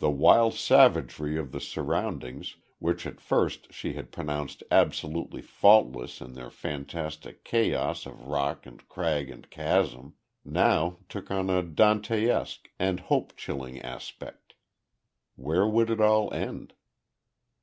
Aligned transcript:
The 0.00 0.10
wild 0.10 0.52
savagery 0.52 1.38
of 1.38 1.50
the 1.50 1.62
surroundings 1.62 2.58
which 2.78 3.06
at 3.06 3.22
first 3.22 3.72
she 3.72 3.94
had 3.94 4.12
pronounced 4.12 4.62
absolutely 4.70 5.40
faultless 5.40 6.20
in 6.20 6.34
their 6.34 6.50
fantastic 6.50 7.42
chaos 7.42 8.04
of 8.04 8.26
rock 8.26 8.66
and 8.66 8.86
crag 8.90 9.30
and 9.30 9.48
chasm, 9.48 10.14
now 10.44 10.98
took 11.08 11.30
on 11.30 11.48
a 11.48 11.62
Dantesque 11.62 12.68
and 12.78 13.00
hope 13.00 13.34
chilling 13.34 13.80
aspect. 13.80 14.56
Where 15.36 15.66
would 15.66 15.88
it 15.88 16.02
all 16.02 16.30
end? 16.34 16.74